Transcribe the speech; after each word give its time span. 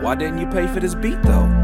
Why 0.00 0.14
didn't 0.14 0.38
you 0.38 0.46
pay 0.46 0.66
for 0.66 0.80
this 0.80 0.94
beat 0.94 1.22
though? 1.22 1.59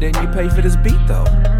Didn't 0.00 0.22
you 0.22 0.28
pay 0.28 0.48
for 0.48 0.62
this 0.62 0.76
beat 0.76 1.06
though? 1.06 1.59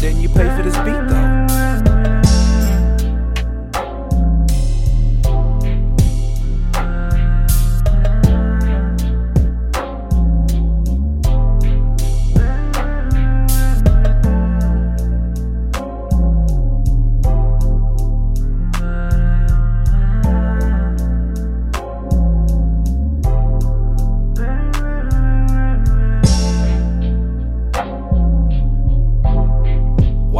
Didn't 0.00 0.22
you 0.22 0.30
pay 0.30 0.48
for 0.56 0.62
this 0.62 0.78
beat 0.78 1.08
though? 1.10 1.19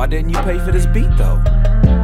Why 0.00 0.06
didn't 0.06 0.30
you 0.30 0.38
pay 0.38 0.58
for 0.58 0.72
this 0.72 0.86
beat 0.86 1.14
though? 1.18 1.99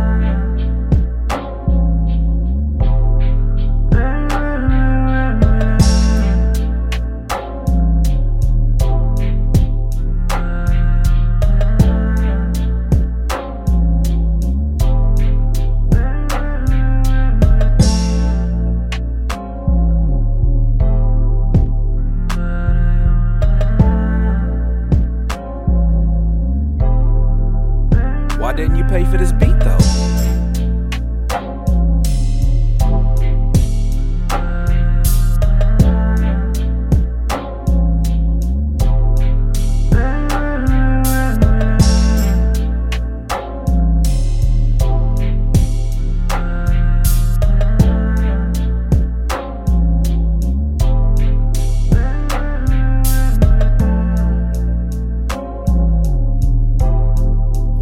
Didn't 28.56 28.76
you 28.76 28.84
pay 28.84 29.04
for 29.04 29.18
this 29.18 29.32
beat 29.32 29.58
though? 29.60 30.05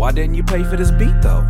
Why 0.05 0.13
didn't 0.13 0.35
you 0.35 0.43
pay 0.43 0.63
for 0.65 0.77
this 0.77 0.91
beat 0.91 1.23
though? 1.23 1.47